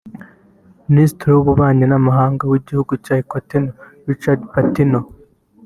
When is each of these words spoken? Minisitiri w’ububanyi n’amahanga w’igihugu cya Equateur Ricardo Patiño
Minisitiri 0.91 1.29
w’ububanyi 1.31 1.85
n’amahanga 1.87 2.43
w’igihugu 2.51 2.93
cya 3.05 3.13
Equateur 3.23 3.65
Ricardo 4.07 4.45
Patiño 4.53 5.01